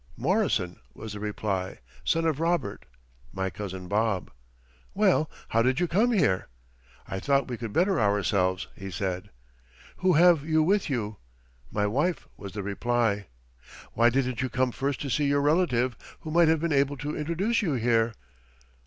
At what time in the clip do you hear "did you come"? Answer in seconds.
5.61-6.11